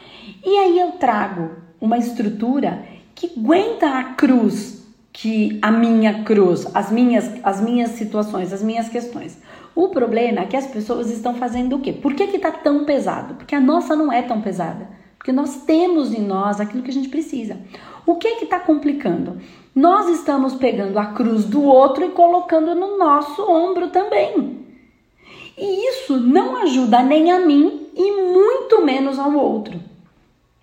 [0.45, 6.91] E aí eu trago uma estrutura que aguenta a cruz que a minha cruz, as
[6.91, 9.39] minhas, as minhas situações, as minhas questões.
[9.75, 11.93] O problema é que as pessoas estão fazendo o quê?
[11.93, 13.35] Por que está tão pesado?
[13.35, 14.89] Porque a nossa não é tão pesada.
[15.17, 17.57] Porque nós temos em nós aquilo que a gente precisa.
[18.07, 19.41] O que que está complicando?
[19.75, 24.65] Nós estamos pegando a cruz do outro e colocando no nosso ombro também.
[25.57, 29.81] E isso não ajuda nem a mim e muito menos ao outro.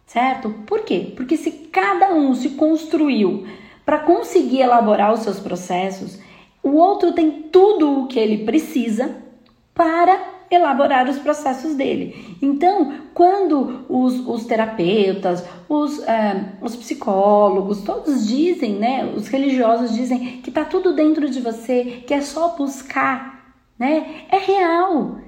[0.06, 0.50] Certo?
[0.66, 1.14] Por quê?
[1.16, 3.48] Porque se cada um se construiu
[3.86, 6.20] para conseguir elaborar os seus processos,
[6.62, 9.16] o outro tem tudo o que ele precisa
[9.74, 12.38] para elaborar os processos dele.
[12.42, 19.06] Então, quando os, os terapeutas, os, é, os psicólogos, todos dizem, né?
[19.16, 24.26] Os religiosos dizem que tá tudo dentro de você, que é só buscar, né?
[24.30, 25.20] É real.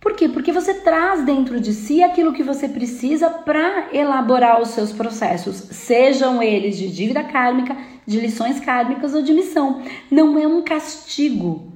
[0.00, 0.28] Por quê?
[0.28, 5.56] Porque você traz dentro de si aquilo que você precisa para elaborar os seus processos,
[5.56, 7.74] sejam eles de dívida kármica,
[8.06, 9.82] de lições kármicas ou de missão.
[10.10, 11.73] Não é um castigo.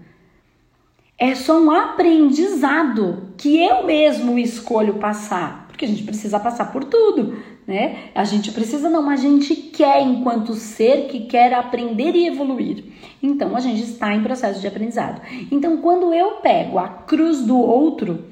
[1.20, 6.84] É só um aprendizado que eu mesmo escolho passar, porque a gente precisa passar por
[6.84, 8.10] tudo, né?
[8.14, 12.84] A gente precisa não, a gente quer enquanto ser que quer aprender e evoluir.
[13.20, 15.20] Então a gente está em processo de aprendizado.
[15.50, 18.26] Então quando eu pego a cruz do outro,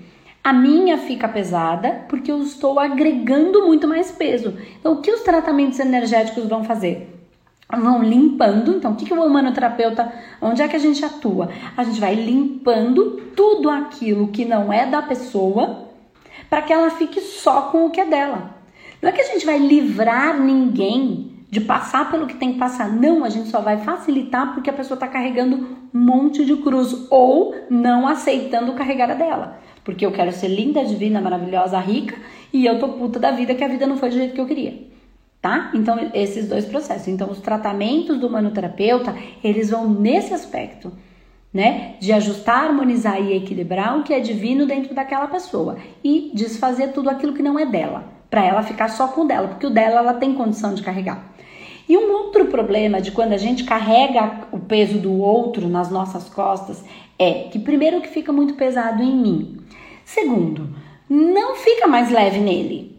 [0.45, 4.57] a minha fica pesada porque eu estou agregando muito mais peso.
[4.79, 7.16] Então o que os tratamentos energéticos vão fazer?
[7.71, 8.77] Vão limpando.
[8.77, 11.51] Então, o que, que o humanoterapeuta, onde é que a gente atua?
[11.77, 15.89] A gente vai limpando tudo aquilo que não é da pessoa
[16.49, 18.55] para que ela fique só com o que é dela.
[19.03, 22.91] Não é que a gente vai livrar ninguém de passar pelo que tem que passar.
[22.91, 27.07] Não, a gente só vai facilitar porque a pessoa está carregando um monte de cruz
[27.11, 29.61] ou não aceitando carregar a dela.
[29.85, 32.17] Porque eu quero ser linda, divina, maravilhosa, rica
[32.53, 34.47] e eu tô puta da vida que a vida não foi do jeito que eu
[34.47, 34.96] queria
[35.47, 35.71] tá?
[35.75, 37.07] Então, esses dois processos.
[37.07, 40.93] Então, os tratamentos do manoterapeuta, eles vão nesse aspecto,
[41.55, 41.95] né?
[42.01, 47.09] De ajustar, harmonizar e equilibrar o que é divino dentro daquela pessoa e desfazer tudo
[47.09, 50.01] aquilo que não é dela, para ela ficar só com o dela, porque o dela
[50.01, 51.33] ela tem condição de carregar.
[51.89, 56.29] E um outro problema de quando a gente carrega o peso do outro nas nossas
[56.29, 56.83] costas
[57.17, 59.57] é que primeiro que fica muito pesado em mim.
[60.05, 60.71] Segundo,
[61.09, 62.96] não fica mais leve nele.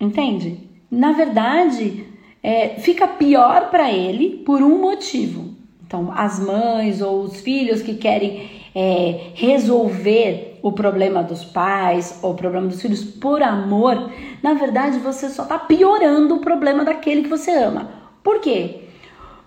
[0.00, 0.68] Entende?
[0.90, 2.06] Na verdade,
[2.42, 5.56] é, fica pior para ele por um motivo.
[5.86, 12.32] Então, as mães ou os filhos que querem é, resolver o problema dos pais ou
[12.32, 14.10] o problema dos filhos por amor,
[14.42, 17.90] na verdade você só está piorando o problema daquele que você ama.
[18.22, 18.82] Por quê?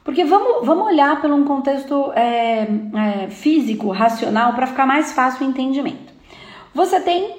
[0.04, 5.46] Porque vamos, vamos olhar pelo um contexto é, é, físico, racional, para ficar mais fácil
[5.46, 6.12] o entendimento.
[6.74, 7.36] Você tem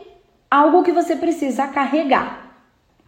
[0.49, 2.42] algo que você precisa carregar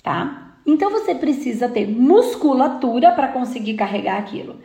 [0.05, 0.53] tá?
[0.67, 4.57] Então você precisa ter musculatura para conseguir carregar aquilo.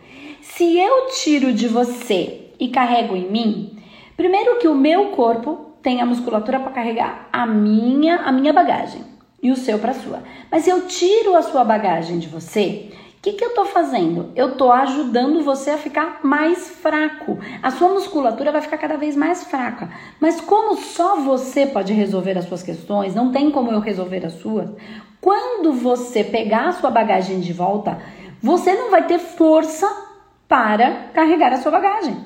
[0.42, 3.78] Se eu tiro de você e carrego em mim,
[4.16, 9.02] primeiro que o meu corpo tem a musculatura para carregar a minha, a minha bagagem
[9.42, 10.22] e o seu para sua.
[10.52, 14.32] Mas se eu tiro a sua bagagem de você, o que, que eu estou fazendo?
[14.34, 17.38] Eu estou ajudando você a ficar mais fraco.
[17.62, 19.90] A sua musculatura vai ficar cada vez mais fraca.
[20.22, 24.34] Mas como só você pode resolver as suas questões, não tem como eu resolver as
[24.34, 24.70] suas,
[25.22, 28.00] quando você pegar a sua bagagem de volta,
[28.42, 29.88] você não vai ter força
[30.48, 32.18] para carregar a sua bagagem.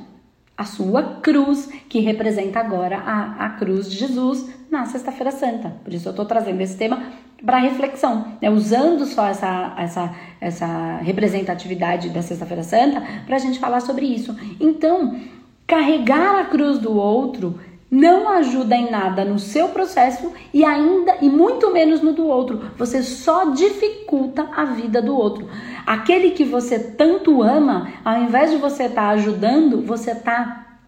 [0.56, 5.74] A sua cruz, que representa agora a, a cruz de Jesus na Sexta-feira Santa.
[5.84, 7.04] Por isso eu estou trazendo esse tema
[7.44, 8.50] para reflexão, né?
[8.50, 14.36] usando só essa, essa, essa representatividade da Sexta-feira Santa para a gente falar sobre isso.
[14.60, 15.20] Então,
[15.68, 17.60] carregar a cruz do outro
[17.94, 22.72] não ajuda em nada no seu processo e ainda e muito menos no do outro.
[22.76, 25.48] Você só dificulta a vida do outro.
[25.86, 30.80] Aquele que você tanto ama, ao invés de você estar tá ajudando, você está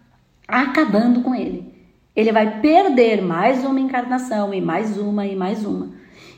[0.48, 1.72] acabando com ele.
[2.16, 5.90] Ele vai perder mais uma encarnação e mais uma e mais uma.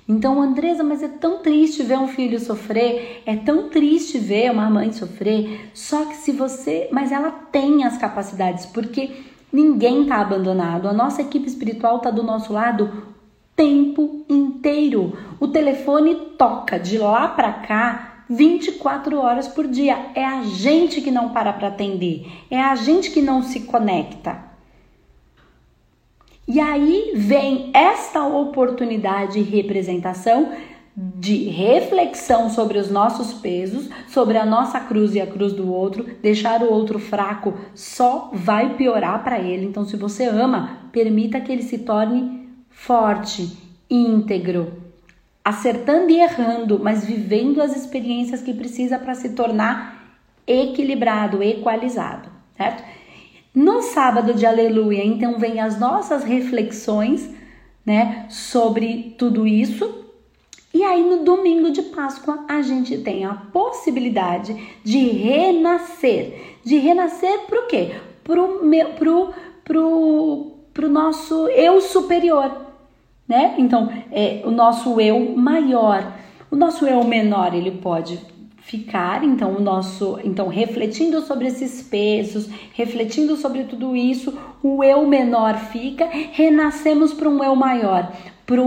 [0.07, 4.69] Então, Andresa, mas é tão triste ver um filho sofrer, é tão triste ver uma
[4.69, 5.71] mãe sofrer.
[5.73, 9.13] Só que se você, mas ela tem as capacidades, porque
[9.53, 10.89] Ninguém está abandonado.
[10.89, 13.09] A nossa equipe espiritual está do nosso lado
[13.57, 15.17] tempo inteiro.
[15.41, 20.11] O telefone toca de lá para cá 24 horas por dia.
[20.15, 22.27] É a gente que não para para atender.
[22.51, 24.49] É a gente que não se conecta.
[26.47, 30.53] E aí vem esta oportunidade e representação
[31.01, 36.05] de reflexão sobre os nossos pesos, sobre a nossa cruz e a cruz do outro,
[36.21, 39.65] deixar o outro fraco só vai piorar para ele.
[39.65, 43.57] Então, se você ama, permita que ele se torne forte,
[43.89, 44.73] íntegro,
[45.45, 52.83] acertando e errando, mas vivendo as experiências que precisa para se tornar equilibrado, equalizado, certo?
[53.55, 57.31] No sábado de aleluia, então vem as nossas reflexões,
[57.87, 59.98] né, sobre tudo isso.
[60.73, 64.55] E aí no domingo de Páscoa a gente tem a possibilidade
[64.85, 66.59] de renascer.
[66.63, 67.97] De renascer para o quê?
[68.23, 69.33] Pro meu pro
[69.65, 72.55] pro pro nosso eu superior,
[73.27, 73.57] né?
[73.59, 76.13] Então, é o nosso eu maior.
[76.51, 78.19] O nosso eu menor, ele pode
[78.69, 85.07] ficar, então o nosso, então refletindo sobre esses pesos, refletindo sobre tudo isso, o eu
[85.07, 88.13] menor fica, renascemos para um eu maior,
[88.47, 88.61] para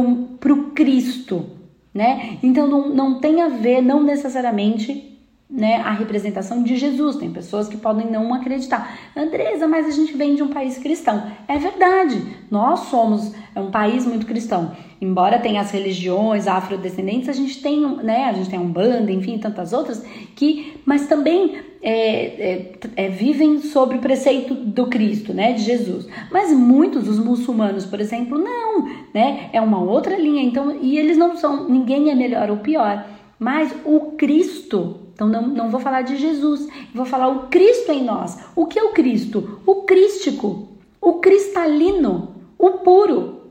[0.53, 1.45] o Cristo,
[1.93, 2.37] né?
[2.41, 5.10] Então não, não tem a ver, não necessariamente
[5.51, 7.17] né, a representação de Jesus.
[7.17, 8.97] Tem pessoas que podem não acreditar.
[9.15, 11.29] Andresa, mas a gente vem de um país cristão.
[11.47, 14.71] É verdade, nós somos um país muito cristão.
[15.01, 19.37] Embora tenha as religiões afrodescendentes, a gente tem, né, a gente tem um banda, enfim,
[19.37, 25.53] tantas outras, que, mas também é, é, é, vivem sobre o preceito do Cristo, né,
[25.53, 26.07] de Jesus.
[26.31, 30.43] Mas muitos dos muçulmanos, por exemplo, não, né, é uma outra linha.
[30.43, 33.05] Então, e eles não são, ninguém é melhor ou pior.
[33.39, 38.03] Mas o Cristo então não, não vou falar de Jesus, vou falar o Cristo em
[38.03, 38.37] nós.
[38.55, 39.61] O que é o Cristo?
[39.65, 40.69] O crístico,
[40.99, 43.41] o cristalino, o puro,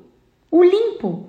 [0.51, 1.27] o limpo.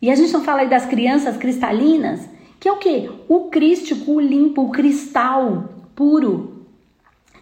[0.00, 2.26] E a gente não fala aí das crianças cristalinas,
[2.58, 3.10] que é o que?
[3.28, 6.66] O crístico, o limpo, o cristal puro,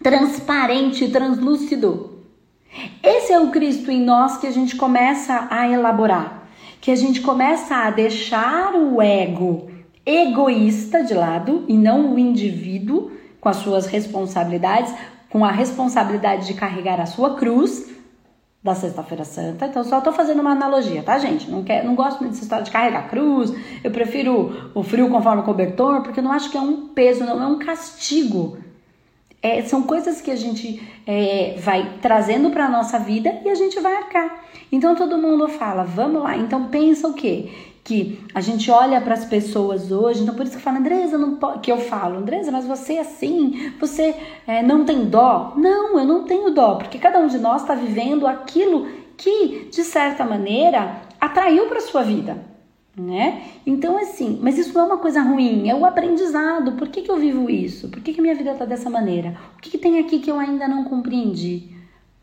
[0.03, 2.19] transparente, translúcido.
[3.01, 6.49] Esse é o Cristo em nós que a gente começa a elaborar,
[6.81, 9.78] que a gente começa a deixar o ego
[10.09, 14.93] egoísta de lado e não o indivíduo com as suas responsabilidades,
[15.29, 17.89] com a responsabilidade de carregar a sua cruz
[18.61, 19.67] da Sexta-feira Santa.
[19.67, 21.49] Então, só tô fazendo uma analogia, tá, gente?
[21.49, 23.53] Não, quer, não gosto muito dessa história de carregar cruz.
[23.83, 27.23] Eu prefiro o frio conforme o cobertor, porque eu não acho que é um peso,
[27.23, 28.57] não é um castigo.
[29.41, 33.79] É, são coisas que a gente é, vai trazendo para nossa vida e a gente
[33.79, 34.43] vai arcar.
[34.69, 36.35] Então todo mundo fala, vamos lá.
[36.35, 37.49] Então pensa o quê?
[37.89, 41.17] Que a gente olha para as pessoas hoje, então por isso que eu falo, Andresa,
[41.17, 45.53] não que eu falo, Andresa, mas você é assim, você é, não tem dó?
[45.57, 49.83] Não, eu não tenho dó, porque cada um de nós está vivendo aquilo que, de
[49.83, 52.37] certa maneira, atraiu para sua vida,
[52.95, 53.41] né?
[53.65, 56.73] Então, assim, mas isso não é uma coisa ruim, é o aprendizado.
[56.73, 57.89] Por que, que eu vivo isso?
[57.89, 59.35] Por que, que minha vida está dessa maneira?
[59.57, 61.71] O que, que tem aqui que eu ainda não compreendi?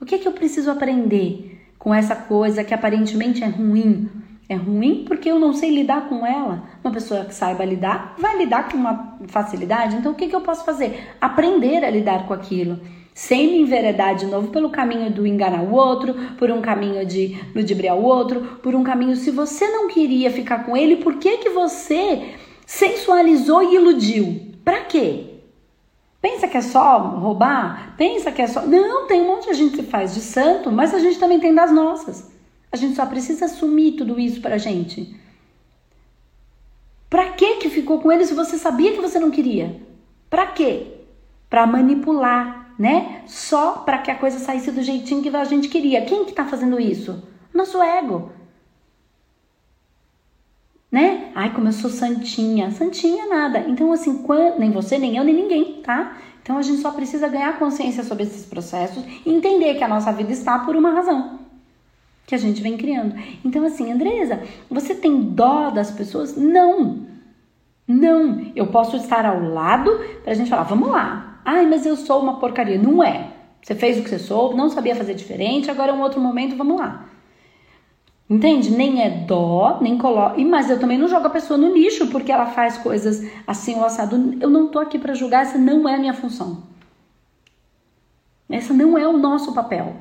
[0.00, 4.08] O que, que eu preciso aprender com essa coisa que aparentemente é ruim?
[4.48, 6.62] É ruim porque eu não sei lidar com ela.
[6.82, 9.96] Uma pessoa que saiba lidar vai lidar com uma facilidade.
[9.96, 11.08] Então, o que, que eu posso fazer?
[11.20, 12.78] Aprender a lidar com aquilo.
[13.12, 17.36] Sem me enveredar de novo pelo caminho do enganar o outro, por um caminho de
[17.54, 19.16] ludibriar o outro, por um caminho.
[19.16, 24.52] Se você não queria ficar com ele, por que, que você sensualizou e iludiu?
[24.64, 25.36] Pra quê?
[26.20, 27.94] Pensa que é só roubar?
[27.96, 28.62] Pensa que é só.
[28.62, 31.54] Não, tem um monte de gente que faz de santo, mas a gente também tem
[31.54, 32.35] das nossas.
[32.76, 35.18] A gente só precisa assumir tudo isso pra gente.
[37.08, 39.80] Pra que que ficou com ele se você sabia que você não queria?
[40.28, 40.86] Pra quê?
[41.48, 43.22] Pra manipular, né?
[43.26, 46.04] Só para que a coisa saísse do jeitinho que a gente queria.
[46.04, 47.26] Quem que tá fazendo isso?
[47.54, 48.30] Nosso ego.
[50.92, 51.32] Né?
[51.34, 52.70] Ai, como eu sou santinha.
[52.72, 53.60] Santinha nada.
[53.60, 56.18] Então, assim, quando, nem você, nem eu, nem ninguém, tá?
[56.42, 60.12] Então a gente só precisa ganhar consciência sobre esses processos e entender que a nossa
[60.12, 61.35] vida está por uma razão
[62.26, 63.14] que a gente vem criando.
[63.44, 66.36] Então, assim, Andresa, você tem dó das pessoas?
[66.36, 67.06] Não.
[67.86, 68.50] Não.
[68.56, 69.90] Eu posso estar ao lado
[70.24, 71.40] pra gente falar, vamos lá.
[71.44, 72.76] Ai, mas eu sou uma porcaria.
[72.76, 73.30] Não é.
[73.62, 76.56] Você fez o que você soube, não sabia fazer diferente, agora é um outro momento,
[76.56, 77.08] vamos lá.
[78.28, 78.70] Entende?
[78.70, 80.40] Nem é dó, nem coloca.
[80.40, 83.84] Mas eu também não jogo a pessoa no lixo porque ela faz coisas assim ou
[83.84, 84.36] assado.
[84.40, 86.64] Eu não tô aqui para julgar, essa não é a minha função.
[88.48, 89.96] Essa não é o nosso papel.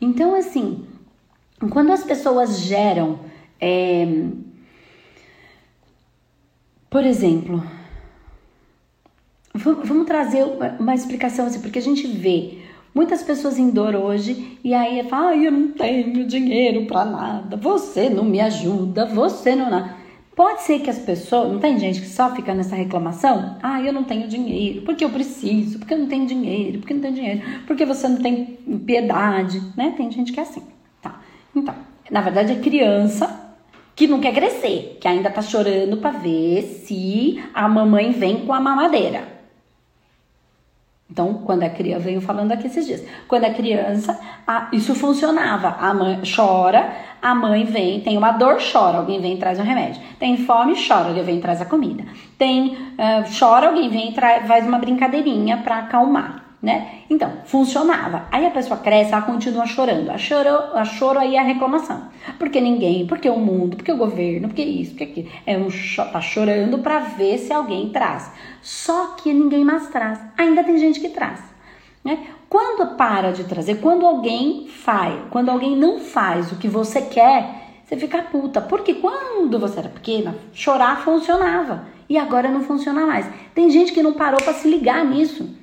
[0.00, 0.86] Então, assim,
[1.70, 3.20] quando as pessoas geram,
[3.60, 4.06] é,
[6.88, 7.62] por exemplo,
[9.54, 10.44] vamos trazer
[10.78, 12.58] uma explicação assim, porque a gente vê
[12.94, 17.56] muitas pessoas em dor hoje e aí fala, ah, eu não tenho dinheiro para nada,
[17.56, 19.99] você não me ajuda, você não.
[20.34, 23.58] Pode ser que as pessoas, não tem gente que só fica nessa reclamação?
[23.62, 27.00] Ah, eu não tenho dinheiro, porque eu preciso, porque eu não tenho dinheiro, porque não
[27.00, 28.46] tenho dinheiro, porque você não tem
[28.86, 29.92] piedade, né?
[29.96, 30.62] Tem gente que é assim,
[31.02, 31.20] tá?
[31.54, 31.74] Então,
[32.10, 33.54] na verdade é criança
[33.94, 38.52] que não quer crescer, que ainda tá chorando para ver se a mamãe vem com
[38.54, 39.39] a mamadeira.
[41.10, 45.76] Então, quando a criança, venho falando aqui esses dias, quando a criança, a, isso funcionava.
[45.80, 49.64] A mãe chora, a mãe vem, tem uma dor, chora, alguém vem e traz um
[49.64, 50.00] remédio.
[50.18, 52.04] Tem fome, chora, alguém vem e traz a comida.
[52.38, 57.04] Tem, uh, chora, alguém vem e traz, faz uma brincadeirinha para acalmar né?
[57.08, 58.26] Então, funcionava.
[58.30, 60.10] Aí a pessoa cresce, ela continua chorando.
[60.10, 62.08] A choro, a choro aí é a reclamação.
[62.38, 65.28] Porque ninguém, porque o mundo, porque o governo, porque isso, porque aquilo.
[65.46, 65.68] É um
[66.12, 68.30] tá chorando para ver se alguém traz.
[68.60, 70.20] Só que ninguém mais traz.
[70.36, 71.40] Ainda tem gente que traz,
[72.04, 72.26] né?
[72.48, 77.60] Quando para de trazer, quando alguém faz, quando alguém não faz o que você quer,
[77.84, 78.60] você fica puta.
[78.60, 81.84] Porque quando você era pequena, chorar funcionava.
[82.08, 83.24] E agora não funciona mais.
[83.54, 85.59] Tem gente que não parou para se ligar nisso.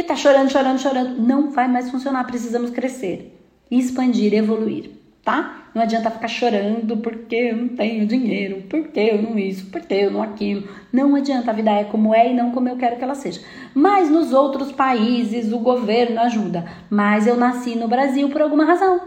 [0.00, 1.20] E tá chorando, chorando, chorando.
[1.20, 2.24] Não vai mais funcionar.
[2.24, 3.38] Precisamos crescer,
[3.70, 4.92] expandir, evoluir,
[5.22, 5.68] tá?
[5.74, 10.10] Não adianta ficar chorando porque eu não tenho dinheiro, porque eu não isso, porque eu
[10.10, 10.66] não aquilo.
[10.90, 11.50] Não adianta.
[11.50, 13.42] A vida é como é e não como eu quero que ela seja.
[13.74, 16.64] Mas nos outros países o governo ajuda.
[16.88, 19.02] Mas eu nasci no Brasil por alguma razão.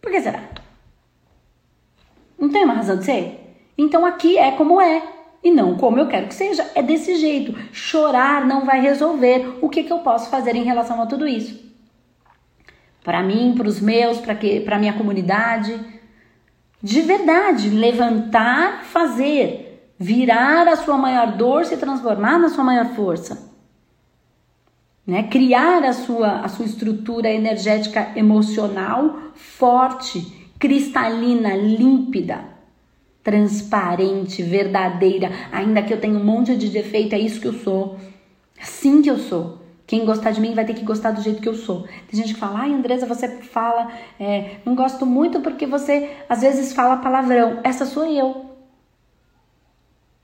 [0.00, 0.44] Por que será?
[2.38, 3.56] Não tem uma razão de ser?
[3.76, 5.02] Então aqui é como é
[5.44, 6.68] e não como eu quero que seja.
[6.74, 7.54] É desse jeito.
[7.70, 9.58] Chorar não vai resolver.
[9.60, 11.62] O que, que eu posso fazer em relação a tudo isso?
[13.04, 15.78] Para mim, para os meus, para a minha comunidade.
[16.82, 23.52] De verdade, levantar, fazer, virar a sua maior dor, se transformar na sua maior força.
[25.06, 25.24] Né?
[25.24, 32.53] Criar a sua, a sua estrutura energética emocional forte, cristalina, límpida
[33.24, 37.96] transparente, verdadeira, ainda que eu tenha um monte de defeito, é isso que eu sou.
[38.60, 39.64] Assim que eu sou.
[39.86, 41.82] Quem gostar de mim vai ter que gostar do jeito que eu sou.
[42.08, 46.42] Tem gente que fala, ai Andresa, você fala, é, não gosto muito porque você às
[46.42, 47.60] vezes fala palavrão.
[47.64, 48.50] Essa sou eu.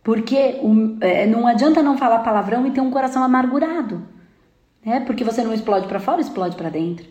[0.03, 4.03] Porque um, é, não adianta não falar palavrão e ter um coração amargurado.
[4.85, 5.01] Né?
[5.01, 7.07] Porque você não explode para fora, explode para dentro.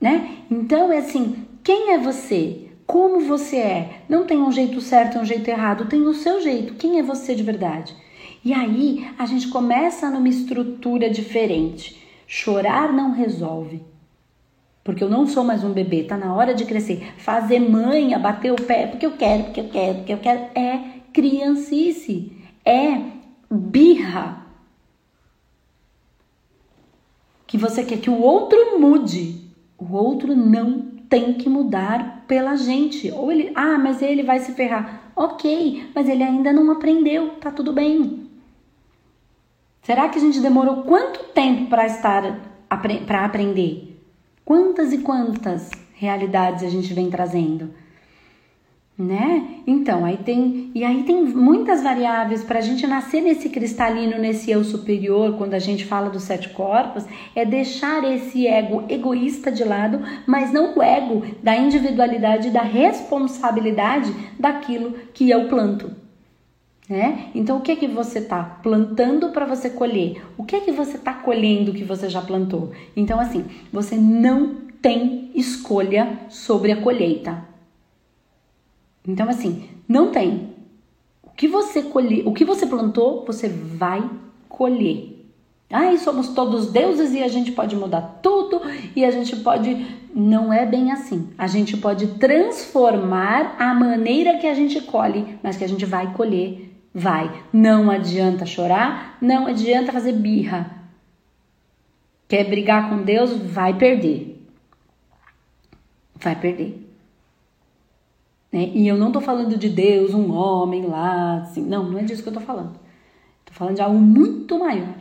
[0.00, 0.38] Né?
[0.50, 2.61] Então é assim, quem é você?
[2.86, 4.02] Como você é.
[4.08, 6.74] Não tem um jeito certo e um jeito errado, tem o seu jeito.
[6.74, 7.94] Quem é você de verdade?
[8.44, 12.02] E aí a gente começa numa estrutura diferente.
[12.26, 13.82] Chorar não resolve.
[14.82, 17.14] Porque eu não sou mais um bebê, tá na hora de crescer.
[17.18, 20.80] Fazer manha, bater o pé, porque eu quero, porque eu quero, porque eu quero, é
[21.12, 22.32] criancice,
[22.64, 23.00] é
[23.48, 24.44] birra.
[27.46, 29.40] Que você quer que o outro mude,
[29.78, 33.10] o outro não tem que mudar pela gente.
[33.10, 35.12] Ou ele, ah, mas ele vai se ferrar.
[35.14, 38.30] Ok, mas ele ainda não aprendeu, tá tudo bem.
[39.82, 42.40] Será que a gente demorou quanto tempo para estar
[43.06, 44.00] para aprender?
[44.42, 47.74] Quantas e quantas realidades a gente vem trazendo?
[49.02, 49.62] Né?
[49.66, 54.50] Então, aí tem e aí tem muitas variáveis para a gente nascer nesse cristalino, nesse
[54.50, 59.64] eu superior, quando a gente fala dos sete corpos, é deixar esse ego egoísta de
[59.64, 65.90] lado, mas não o ego da individualidade, da responsabilidade daquilo que eu planto.
[66.88, 67.30] Né?
[67.34, 70.22] Então, o que é que você está plantando para você colher?
[70.36, 72.70] O que é que você está colhendo que você já plantou?
[72.94, 77.51] Então, assim, você não tem escolha sobre a colheita.
[79.06, 80.52] Então, assim, não tem.
[81.22, 84.08] O que você colhe, o que você plantou, você vai
[84.48, 85.12] colher.
[85.70, 88.60] Ai, somos todos deuses e a gente pode mudar tudo
[88.94, 89.86] e a gente pode.
[90.14, 91.30] Não é bem assim.
[91.38, 96.12] A gente pode transformar a maneira que a gente colhe, mas que a gente vai
[96.12, 96.70] colher.
[96.94, 97.42] Vai.
[97.50, 100.82] Não adianta chorar, não adianta fazer birra.
[102.28, 103.34] Quer brigar com Deus?
[103.34, 104.46] Vai perder.
[106.14, 106.81] Vai perder.
[108.52, 108.70] Né?
[108.74, 111.62] E eu não estou falando de Deus, um homem lá, assim.
[111.62, 112.78] Não, não é disso que eu estou falando.
[113.40, 114.94] Estou falando de algo muito maior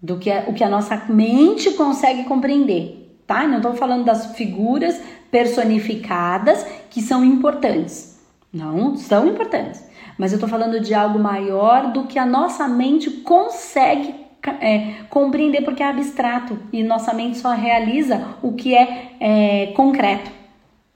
[0.00, 3.46] do que a, o que a nossa mente consegue compreender, tá?
[3.46, 8.20] Não estou falando das figuras personificadas que são importantes.
[8.52, 9.84] Não, são importantes.
[10.18, 14.14] Mas eu estou falando de algo maior do que a nossa mente consegue
[14.60, 20.41] é, compreender, porque é abstrato e nossa mente só realiza o que é, é concreto.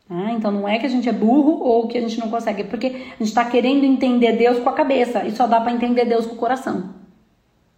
[0.09, 2.65] Ah, então não é que a gente é burro ou que a gente não consegue,
[2.65, 6.05] porque a gente está querendo entender Deus com a cabeça e só dá para entender
[6.05, 6.95] Deus com o coração.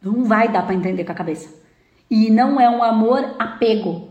[0.02, 1.48] Não vai dar para entender com a cabeça.
[2.10, 4.08] E não é um amor apego,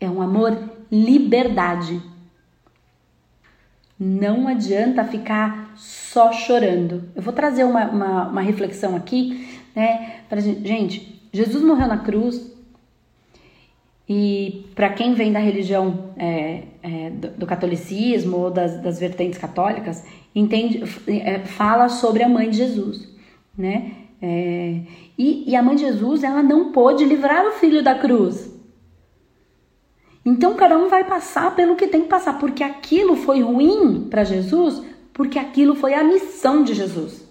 [0.00, 0.56] é um amor
[0.90, 2.00] liberdade.
[3.98, 7.08] Não adianta ficar só chorando.
[7.14, 10.20] Eu vou trazer uma, uma, uma reflexão aqui, né?
[10.28, 12.55] Pra gente, gente, Jesus morreu na cruz,
[14.08, 19.38] e para quem vem da religião é, é, do, do, catolicismo ou das, das vertentes
[19.38, 20.04] católicas,
[20.34, 23.08] entende, é, fala sobre a mãe de Jesus,
[23.58, 23.92] né?
[24.22, 24.80] É,
[25.18, 28.54] e, e a mãe de Jesus, ela não pôde livrar o filho da cruz.
[30.24, 34.24] Então cada um vai passar pelo que tem que passar, porque aquilo foi ruim para
[34.24, 34.82] Jesus,
[35.12, 37.24] porque aquilo foi a missão de Jesus.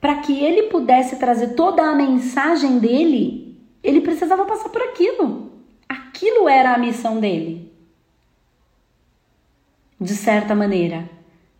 [0.00, 3.41] Para que ele pudesse trazer toda a mensagem dele,
[3.82, 5.52] ele precisava passar por aquilo.
[5.88, 7.72] Aquilo era a missão dele.
[10.00, 11.08] De certa maneira.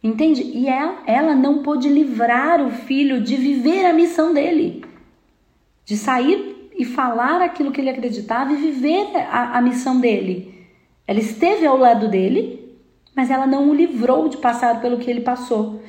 [0.03, 0.43] Entende?
[0.43, 4.85] E ela, ela não pôde livrar o filho de viver a missão dele,
[5.85, 10.67] de sair e falar aquilo que ele acreditava e viver a, a missão dele.
[11.07, 12.77] Ela esteve ao lado dele,
[13.15, 15.81] mas ela não o livrou de passar pelo que ele passou,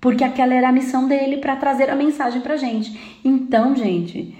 [0.00, 3.20] porque aquela era a missão dele para trazer a mensagem para gente.
[3.24, 4.36] Então, gente,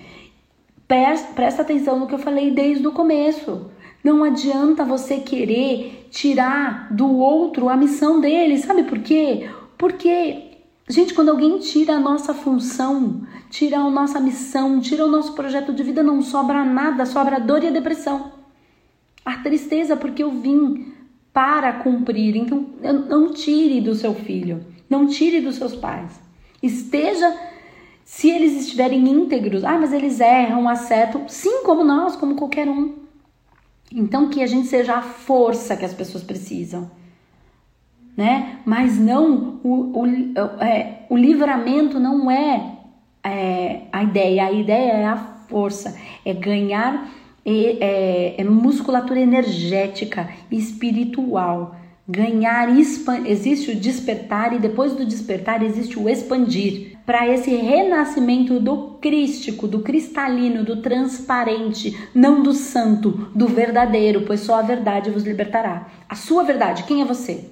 [1.34, 3.70] presta atenção no que eu falei desde o começo.
[4.03, 9.49] Não adianta você querer tirar do outro a missão dele, sabe por quê?
[9.78, 10.57] Porque,
[10.88, 15.72] gente, quando alguém tira a nossa função, tira a nossa missão, tira o nosso projeto
[15.72, 18.32] de vida, não sobra nada, sobra a dor e a depressão.
[19.24, 20.93] A tristeza, porque eu vim
[21.32, 22.36] para cumprir.
[22.36, 22.66] Então,
[23.09, 26.18] não tire do seu filho, não tire dos seus pais.
[26.62, 27.32] Esteja,
[28.11, 32.97] se eles estiverem íntegros, ah, mas eles erram, acertam, sim, como nós, como qualquer um.
[33.93, 36.91] Então que a gente seja a força que as pessoas precisam,
[38.17, 38.59] né?
[38.67, 40.07] Mas não o, o,
[40.61, 42.79] é, o livramento não é,
[43.23, 45.17] é, a ideia, a ideia é a
[45.49, 47.09] força, é ganhar
[47.47, 51.77] é, é musculatura energética, espiritual,
[52.09, 58.99] ganhar, existe o despertar e depois do despertar existe o expandir para esse renascimento do
[59.01, 65.25] crístico, do cristalino, do transparente, não do santo, do verdadeiro, pois só a verdade vos
[65.25, 65.89] libertará.
[66.09, 67.51] A sua verdade, quem é você?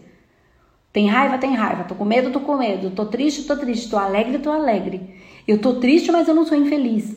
[0.93, 1.85] Tem raiva, tem raiva.
[1.85, 2.91] Tô com medo, tô com medo.
[2.91, 3.91] Tô triste, tô triste.
[3.91, 5.15] Tô alegre, tô alegre.
[5.47, 7.17] Eu tô triste, mas eu não sou infeliz.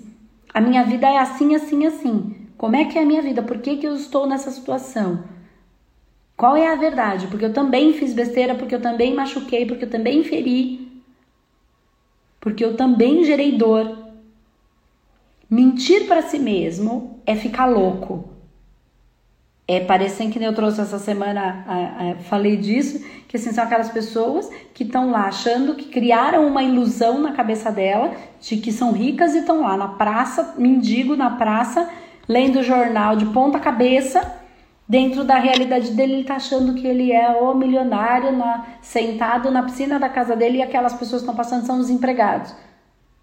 [0.53, 2.35] A minha vida é assim, assim, assim.
[2.57, 3.41] Como é que é a minha vida?
[3.41, 5.23] Por que, que eu estou nessa situação?
[6.35, 7.27] Qual é a verdade?
[7.27, 10.80] Porque eu também fiz besteira, porque eu também machuquei, porque eu também feri
[12.41, 13.97] porque eu também gerei dor.
[15.49, 18.29] Mentir para si mesmo é ficar louco.
[19.67, 23.89] É parecendo que eu trouxe essa semana, a, a, falei disso, que assim, são aquelas
[23.89, 28.11] pessoas que estão lá achando que criaram uma ilusão na cabeça dela
[28.41, 31.89] de que são ricas e estão lá na praça, mendigo na praça,
[32.27, 34.40] lendo jornal de ponta cabeça
[34.91, 39.63] dentro da realidade dele, ele tá achando que ele é o milionário na, sentado na
[39.63, 42.53] piscina da casa dele e aquelas pessoas que estão passando são os empregados.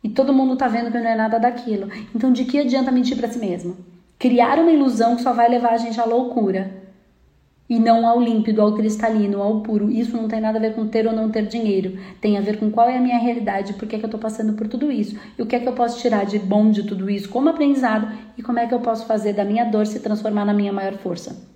[0.02, 1.90] E todo mundo tá vendo que não é nada daquilo.
[2.14, 3.76] Então, de que adianta mentir para si mesmo?
[4.18, 6.70] Criar uma ilusão que só vai levar a gente à loucura
[7.68, 9.90] e não ao límpido, ao cristalino, ao puro.
[9.90, 11.98] Isso não tem nada a ver com ter ou não ter dinheiro.
[12.18, 14.20] Tem a ver com qual é a minha realidade, por que, é que eu estou
[14.20, 15.18] passando por tudo isso.
[15.38, 18.10] E o que é que eu posso tirar de bom de tudo isso como aprendizado
[18.38, 20.94] e como é que eu posso fazer da minha dor se transformar na minha maior
[20.94, 21.47] força.